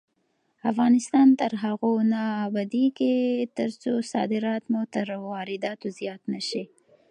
افغانستان 0.71 1.27
تر 1.41 1.51
هغو 1.63 1.93
نه 2.13 2.21
ابادیږي، 2.47 3.17
ترڅو 3.57 3.93
صادرات 4.11 4.63
مو 4.71 4.81
تر 4.95 5.07
وارداتو 5.31 5.87
زیات 5.97 6.21
نشي. 6.33 6.63